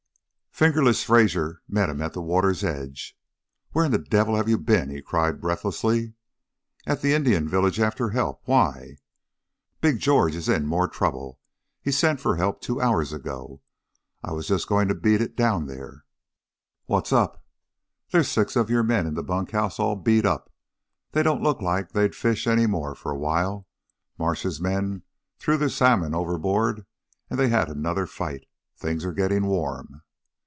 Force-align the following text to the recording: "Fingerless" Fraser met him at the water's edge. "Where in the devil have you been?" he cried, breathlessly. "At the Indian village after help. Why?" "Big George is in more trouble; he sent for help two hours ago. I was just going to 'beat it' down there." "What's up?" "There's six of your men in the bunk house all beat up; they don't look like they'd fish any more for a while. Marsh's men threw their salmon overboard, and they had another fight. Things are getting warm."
"Fingerless" 0.53 1.01
Fraser 1.05 1.61
met 1.67 1.89
him 1.89 2.01
at 2.03 2.11
the 2.13 2.21
water's 2.21 2.61
edge. 2.61 3.17
"Where 3.71 3.85
in 3.85 3.91
the 3.93 3.97
devil 3.97 4.35
have 4.35 4.49
you 4.49 4.57
been?" 4.59 4.89
he 4.89 5.01
cried, 5.01 5.39
breathlessly. 5.41 6.13
"At 6.85 7.01
the 7.01 7.13
Indian 7.13 7.47
village 7.47 7.79
after 7.79 8.09
help. 8.09 8.41
Why?" 8.43 8.97
"Big 9.79 9.99
George 9.99 10.35
is 10.35 10.49
in 10.49 10.67
more 10.67 10.87
trouble; 10.89 11.39
he 11.81 11.89
sent 11.91 12.19
for 12.19 12.35
help 12.35 12.61
two 12.61 12.79
hours 12.81 13.11
ago. 13.13 13.61
I 14.23 14.33
was 14.33 14.45
just 14.47 14.67
going 14.67 14.87
to 14.89 14.93
'beat 14.93 15.19
it' 15.21 15.35
down 15.37 15.65
there." 15.67 16.03
"What's 16.85 17.11
up?" 17.13 17.43
"There's 18.11 18.27
six 18.27 18.55
of 18.57 18.69
your 18.69 18.83
men 18.83 19.07
in 19.07 19.13
the 19.15 19.23
bunk 19.23 19.51
house 19.51 19.79
all 19.79 19.95
beat 19.95 20.25
up; 20.27 20.53
they 21.13 21.23
don't 21.23 21.41
look 21.41 21.61
like 21.61 21.93
they'd 21.93 22.13
fish 22.13 22.45
any 22.45 22.67
more 22.67 22.93
for 22.93 23.11
a 23.13 23.17
while. 23.17 23.67
Marsh's 24.19 24.59
men 24.61 25.01
threw 25.39 25.57
their 25.57 25.69
salmon 25.69 26.13
overboard, 26.13 26.85
and 27.31 27.39
they 27.39 27.47
had 27.47 27.69
another 27.69 28.05
fight. 28.05 28.45
Things 28.75 29.03
are 29.05 29.13
getting 29.13 29.45
warm." 29.47 30.03